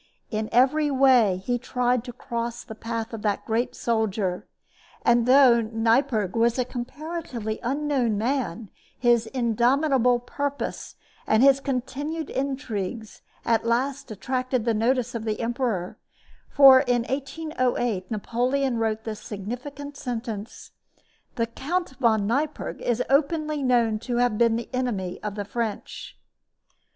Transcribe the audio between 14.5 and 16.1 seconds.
the notice of the emperor;